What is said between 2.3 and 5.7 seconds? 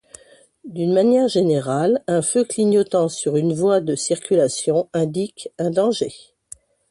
clignotant sur une voie de circulation indique un